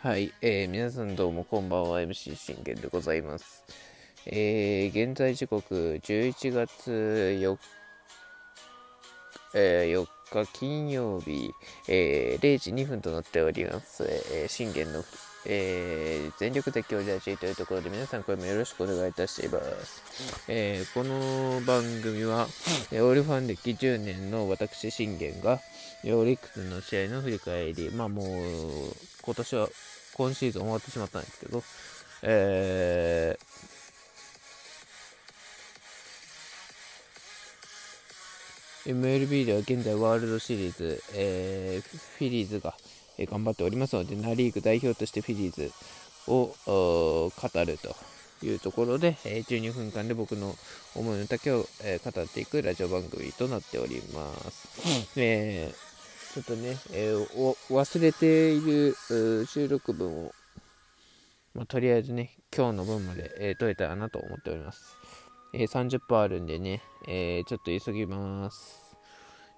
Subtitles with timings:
[0.00, 3.64] はい、えー、皆さんどうもこんばんは MC 信玄でございます。
[4.24, 6.90] えー、現在時刻11月
[7.40, 7.60] 4日、
[9.54, 11.50] えー、4日金曜日、
[11.88, 14.04] えー、0時2分となっております。
[14.32, 15.04] えー、信玄の、
[15.46, 20.44] えー、全力的をジャージというところで皆さんこれもよろしくお願いいたします。
[20.48, 22.48] えー、この番組は、
[22.90, 25.60] えオールファン歴10年の私信玄が、
[26.04, 28.26] オリックスの試合の振り返り、まあもう
[29.22, 29.68] 今年は
[30.14, 31.62] 今シーズン終わってしまったんですけど、
[32.22, 33.48] えー、
[38.86, 42.74] MLB では現在ワールドシリーズ、えー、フィリーズが、
[43.18, 45.72] え頑張っておりますので、ナ・リーグ代表としてフィリーズ
[46.28, 46.54] を
[47.30, 47.94] 語ると
[48.46, 50.54] いうところで、え12分間で僕の
[50.94, 54.68] 思いの丈を、え語っていくラジオ番組となっております。
[55.16, 55.88] えー
[56.34, 57.26] ちょっとね、えー、
[57.70, 58.94] 忘れている
[59.46, 60.32] 収録分を、
[61.54, 64.96] まあ、とりあえずね、今日の分まで、えー、取れたらなと思っております。
[65.54, 68.96] えー、30%あるんでね、えー、ちょっと急ぎます。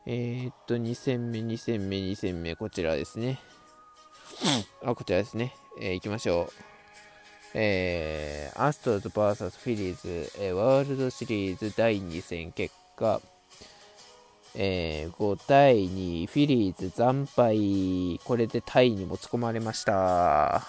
[0.06, 3.41] えー、っと、2戦目、2戦目、2戦目、こちらですね。
[4.84, 5.55] あ、こちらですね。
[5.78, 6.52] えー、行きましょう。
[7.52, 13.20] えー、アストロズ VS フィリーズ、えー、ワールドシリーズ第2戦結果、
[14.55, 20.62] えー、5対2、フィリーズ惨敗、これでタイに持ち込まれました。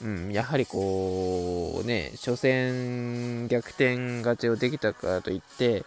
[0.00, 5.84] うん、やはりこう、ね、初戦逆転勝ちをできたからといって、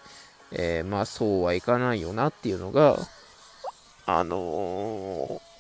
[0.51, 2.97] えー、まあそうはいかないよなっていうのが、
[4.05, 5.54] あのー、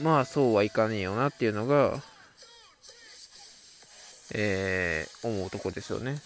[0.00, 2.02] まあそうはいかねえよなっていうのが、
[4.34, 6.20] えー、思うとこですよね。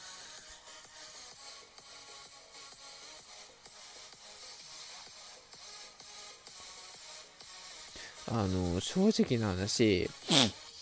[8.33, 10.09] あの、正直な話、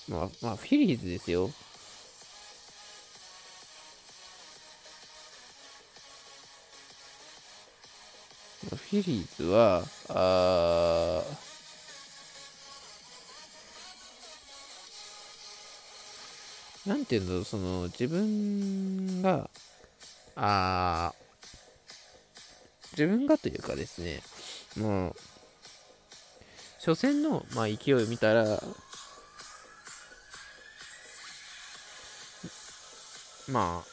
[0.06, 1.50] まあ、まあ、フィリーズですよ。
[8.68, 11.17] フィリーズは、あな
[16.94, 19.50] んていうの、その、自分が、
[20.36, 21.12] あ
[22.92, 24.22] 自分がというかですね、
[24.76, 25.16] もう、
[26.78, 28.62] 初戦の、まあ、勢いを見たら、
[33.48, 33.84] ま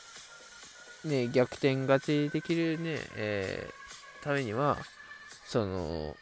[1.03, 4.77] あ、ね、逆転勝ちできるね、えー、ためには、
[5.45, 6.16] その、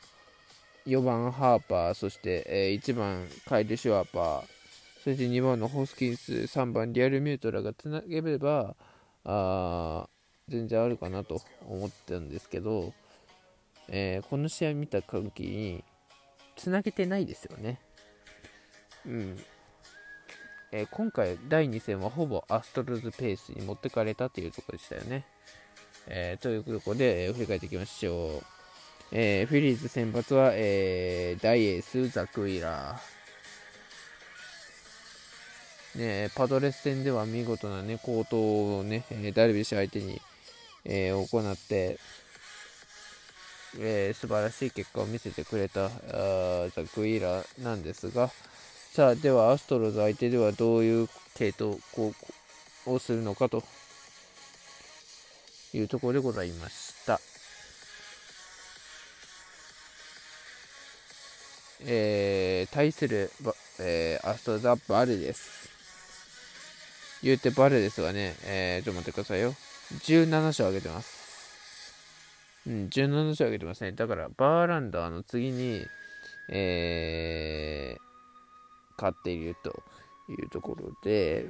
[0.85, 4.52] 4番ハーパー、そして、えー、1番カイル・シュワーパー、
[5.03, 8.73] そして2番のホスキンス、3番リアル・ミュートラがつなげれば、
[9.25, 10.07] あ
[10.47, 12.93] 全然あるかなと思ったんですけど、
[13.89, 15.83] えー、この試合見た限りに、
[16.55, 17.81] つなげてないですよね。
[19.05, 19.37] うん。
[20.71, 25.25] えー、今回、第2戦はほぼアストロズペースに持ってかれたというところでしたよね。
[26.07, 28.43] えー、というころで、えー、振り返っていきましょう。
[29.11, 33.12] えー、フィリーズ先発は、えー、大エース、ザク・ウィラー。
[35.95, 39.05] ね、パドレス戦では見事な、ね、好投をね、
[39.35, 40.21] ダルビッシュ相手に、
[40.85, 41.99] えー、行って、
[43.79, 45.95] えー、素晴らしい結果を見せてくれたザ・
[46.93, 48.31] クイーラーなんですが、
[48.91, 51.79] さあ、ではアストロズ相手ではどういう系統
[52.85, 53.63] をするのかと
[55.73, 57.19] いうところでございました。
[61.85, 63.31] えー、対する、
[63.79, 65.82] えー、アストロズはバルです。
[67.23, 69.55] 言うてバルですがね、えー、ちょっと待ってくださいよ。
[70.01, 71.23] 17勝上げてます。
[72.67, 73.93] うん、17勝上げてますね。
[73.93, 75.85] だから、バーランダーの次に、
[76.49, 79.83] えー、勝っていると
[80.29, 81.45] いうところで、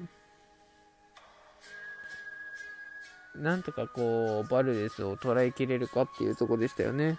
[3.36, 7.18] なんとかこう、バルデスを捉えきれるかっていうところでしたよね。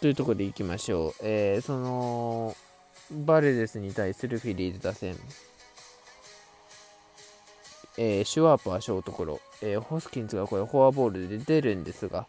[0.00, 1.14] というところでいきましょう。
[1.22, 2.56] えー、その、
[3.10, 5.16] バルデスに対するフィリーズ打線。
[7.96, 12.26] えー、シュワープはショートゴロ、えー、ホスキンズがこれフォアボールで出るんですが、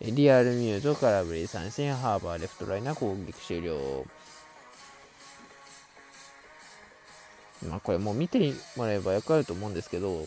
[0.00, 4.04] リアルミュート、空振り三振、ハーバー、レフトライナー、攻撃終了。
[7.68, 10.24] まあこれもう見てもらえば分かると思うんですけど、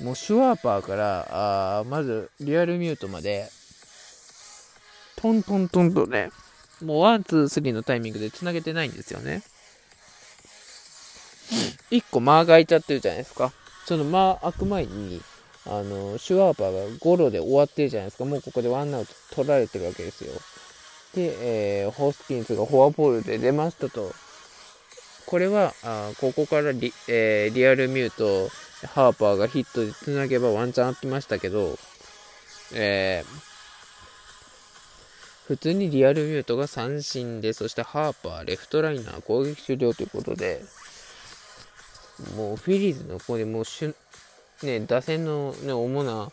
[0.00, 3.48] もうシュワーパーからあまずリアルミュートまで
[5.16, 6.30] トントントンとね
[6.82, 9.42] もうワンツースリーのタイミングでつなげてないんですよね。
[11.90, 13.52] 1個間が空いちゃってるじゃないですか。
[13.86, 15.20] その間開く前に、
[15.66, 18.24] あのシュワーバーがゴロで終わってるじゃないですか。
[18.24, 20.32] もうここでワンアウト取られてるわけですよ。
[21.14, 24.12] で、えー、ホスキンスがフォアボールで出ましたと。
[25.26, 28.50] これはあここからリ,、えー、リアルミューと
[28.88, 31.78] ハーパーがヒットでつなげばワンチャンあってましたけど、
[32.74, 33.51] えー
[35.46, 40.62] 普通にリアルミュートが三振で、そしてハーパー、レフトライナー、攻撃終了ということで、
[42.36, 43.94] もうフィリーズのここでもうしゅ、
[44.62, 46.30] ね、打線の、ね、主な、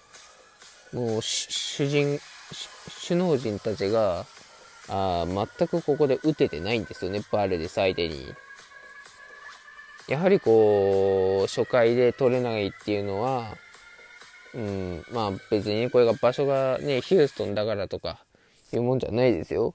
[0.93, 2.19] もう主人、
[3.07, 4.25] 首脳陣たちが、
[4.87, 8.33] あ全くここで打ててないんですよね、バルで相手に。
[10.07, 13.57] やはりこう、初回で取れないっていうのは、
[14.53, 18.23] うん、まあ別にこれが場所がね、ヒューストンだからとか、
[18.77, 19.73] いうもんじゃないですよ。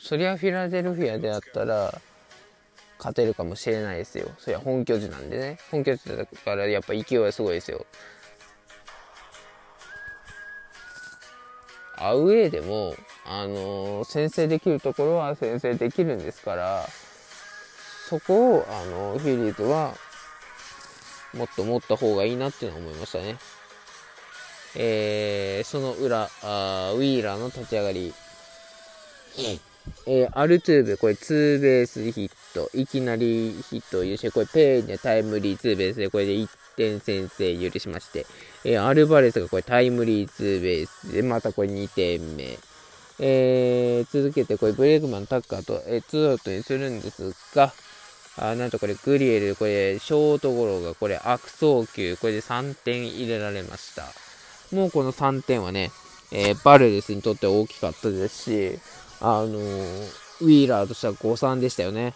[0.00, 2.00] そりゃフィラデルフィアであったら
[2.98, 4.30] 勝てるかもしれないですよ。
[4.38, 5.58] そりゃ本拠地なんでね。
[5.70, 7.86] 本拠地だからやっぱ勢いはすごいですよ。
[11.98, 12.94] アウェーでも、
[13.24, 16.86] あのー、先制できるところは先制できるんですから、
[18.08, 19.94] そこを、あのー、フィリーズは、
[21.34, 23.36] もっと持った方がいいなっていうのは思いましたね。
[24.78, 28.12] えー、その裏あ、ウィーラーの立ち上がり、
[30.06, 38.26] えー、アルトゥーベ、これツーベースヒット、いきなりヒットを許して、これペーニャタイムリーツーベースで、これで1点先制許しまして、
[38.64, 42.58] えー、アルバレスがこれタイムリーツーベースで、またこれ2点目。
[43.18, 47.72] えー、続けてこれブレグマン、タッカーと、えー、ツーアウトにするんですが、
[48.38, 54.04] あなんとこれグリエル、これショートゴロがこれ悪送球、これで3点入れられました。
[54.72, 55.90] もうこの3点はね、
[56.32, 58.78] えー、バルデスにとっては大きかったですし、
[59.20, 60.10] あのー、
[60.40, 62.14] ウィーラーとしては5-3でしたよね。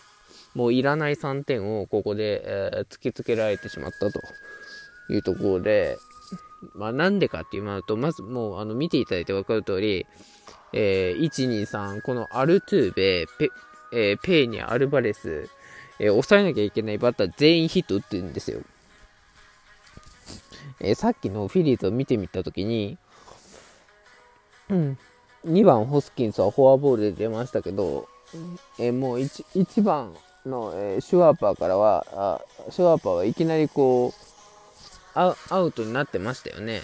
[0.55, 4.21] もういらない3点をここで、えー、突きつけられてしまったと
[5.09, 5.99] いうところで、
[6.75, 10.07] まあなんでかっていうと、まずもうあの見ていただいて分かる通り、
[10.73, 13.49] えー、1、2、3、このアルトゥーベ、ペ、
[13.93, 15.49] えー、ペーニャ、アルバレス、
[15.99, 18.61] えー、抑えなきゃいけないバッター全員ヒット打ってるんですよ。
[20.81, 22.99] えー、さっきのフィリーズを見てみたときに、
[24.69, 24.99] うん、
[25.47, 28.09] 2番ホスキンスはフォアボールで出ましたけど、
[28.79, 30.15] えー、もう 1, 1番
[30.47, 32.41] の、えー、シュワーパーからはあ、
[32.71, 34.31] シュワーパーはいきなりこう
[35.15, 36.83] ア、アウトになってましたよね。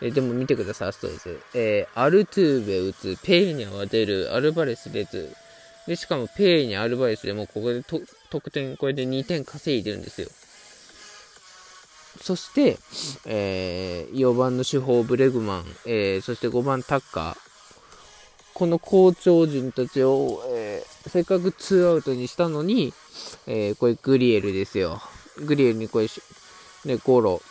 [0.00, 1.40] えー、でも見てください、ストーズ。
[1.54, 5.34] えー、アルトゥーベ打つ、ペーニャは出る、アルバレス出ず。
[5.86, 7.82] で、しかもペーニャ、アルバレスでもここで
[8.30, 10.28] 得点、これで2点稼いでるんですよ。
[12.22, 12.78] そして、
[13.26, 17.36] えー、4番の主砲ブレグマン、えー、そして5番タッカー。
[18.54, 22.94] この好調陣たちを、えー、せっかく2アウトにしたのに、
[23.48, 25.02] えー、これグリエルですよ。
[25.44, 26.06] グリエルにこれ、
[26.84, 27.42] ね、ゴロ。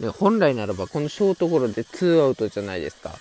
[0.00, 0.12] うん。
[0.12, 3.14] 本来ならばこのショートゴロで2アウトじゃないですか。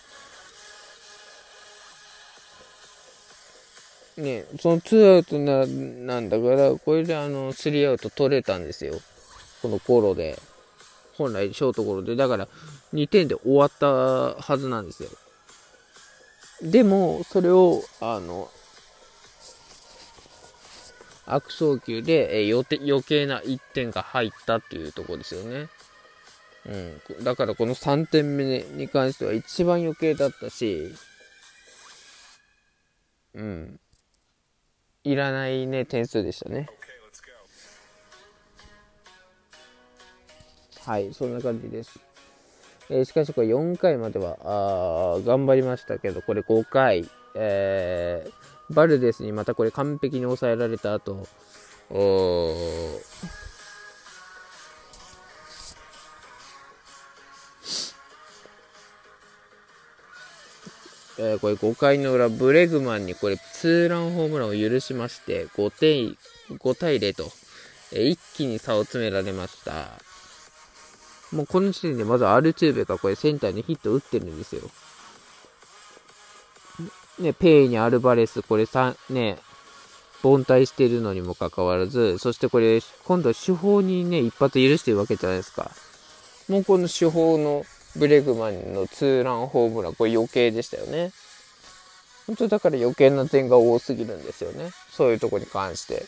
[4.17, 8.99] ね、そのツーアウトななんだから、これであの、スリーアウト取れたんですよ。
[9.61, 10.37] このゴロで。
[11.17, 12.15] 本来、ショートゴロで。
[12.15, 12.47] だから、
[12.93, 15.09] 2点で終わったはずなんですよ。
[16.61, 18.49] でも、それを、あの、
[21.25, 25.69] 悪送球で、え余余計な1点が入ったっていうとこですよね。
[26.65, 27.23] うん。
[27.23, 30.93] だからこの3点目に関しては一番余計だったし、
[33.33, 33.79] うん。
[35.03, 36.67] いらないね、点数でしたね。
[40.85, 41.99] はい、そんな感じです。
[42.89, 51.25] えー、しかしこれ4回まではあ頑張りましたけど、これ5回、えー、バルデスにまたこれ完璧に抑えられた後、
[51.89, 52.53] お
[61.25, 66.17] えー、これ5回の裏、ブレグマンにこれツーランホームランを許しまして、5点、
[66.57, 67.31] 5対0と、
[67.93, 69.87] えー、一気に差を詰められました。
[71.31, 74.69] もうこの時点でまずアルチューベがこれセンターにヒット打ってるんですよ。
[77.19, 79.37] ね、ペイにアルバレス、これ3、ね、
[80.23, 85.71] 凡退してるのにもかかわらず、そしてこれ、今度は主砲にね、一発許してるわけじゃないですか。
[86.49, 87.63] もうこの主砲の
[87.95, 91.11] ブレグマンのツーランホームラン、これ余計でしたよね。
[92.25, 94.71] 本当だから余計な点が多すぎるんですよね。
[94.89, 96.05] そういうとこに関して。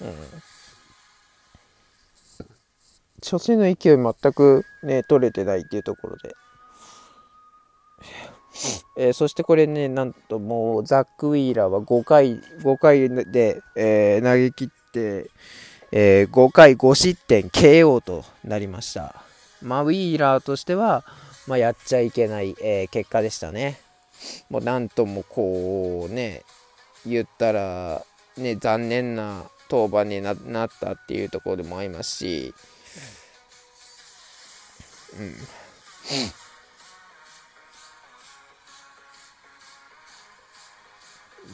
[0.00, 0.14] うん。
[3.22, 6.34] 初戦の勢い全くね、取れてないっていうところで。
[8.96, 15.30] えー、そしてこれね、なんともうザック・ウィーラーは5回、5回で、えー、投げ切って、
[15.92, 19.27] えー、5回5失点 KO となりました。
[19.62, 21.04] まあ、ウィーラーとしては、
[21.46, 23.80] まあ、やっちゃいけない、えー、結果でしたね。
[24.50, 26.42] もうなんともこうね、
[27.06, 28.04] 言ったら、
[28.36, 30.34] ね、残念な登板にな
[30.66, 32.54] ったっていうところでもありますし、
[35.18, 35.22] う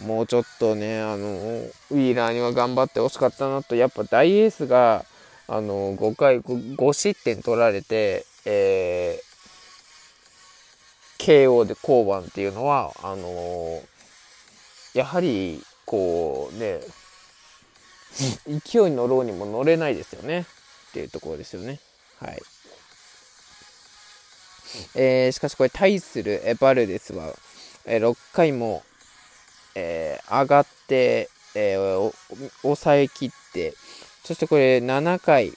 [0.04, 0.06] ん。
[0.06, 5.04] もうちょっとね、あの、ウィーラーには頑張ってほしかったなと、やっぱ大エースが、
[5.46, 13.82] あの、5回 5, 5失点取られて、えー、KO で降板っていうのは、あの
[14.94, 16.80] やはり、こうね、
[18.46, 20.46] 勢いに乗ろうにも乗れないですよね。
[20.90, 21.80] っていうところですよね。
[22.20, 22.40] はい。
[24.94, 27.34] えー、しかしこれ対するエバルデスは、
[27.84, 28.82] えー、6回も、
[29.74, 32.12] えー、上がって、えー、
[32.62, 33.74] 抑えきって、
[34.24, 35.52] そしてこれ7回、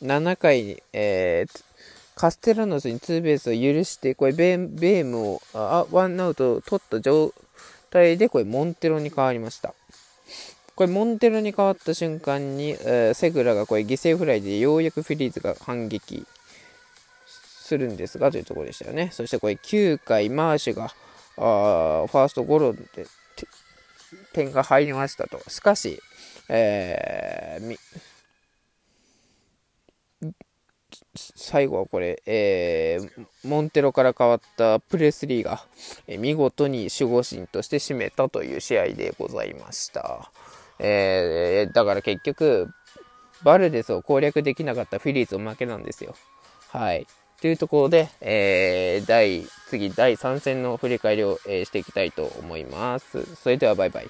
[0.00, 1.64] 7回に、えー、
[2.14, 7.34] カステラノスにツーベースを許して、これベームをあワンアウト取った状
[7.90, 9.74] 態で、これモンテロに変わりました。
[10.76, 16.24] これモンテロに変わった瞬間に、えー、セグラがこれ犠牲フライでようやくフィリーズが反撃
[17.64, 19.10] するんですがというところでしたよね。
[19.12, 20.84] そしてこれ9回マーシュが
[21.38, 23.06] あファーストゴロで
[24.32, 25.40] 点が入りましたと。
[25.48, 26.00] しかし、
[26.48, 27.78] えー、
[31.14, 35.64] 最後はこれ、えー、モンテロから変わったプレスリーが、
[36.06, 40.30] えー、見事に守護神として締めたという試合でございました。
[40.78, 42.68] えー、だから結局、
[43.42, 46.14] バルデスを攻略できなかったフィリーズ負けなんですよ。
[46.68, 47.06] はい。
[47.44, 53.22] というところで、えー、第、次、第3戦の振り返りを、えー、していきたいと思います。
[53.36, 54.08] それでは、バイバイ。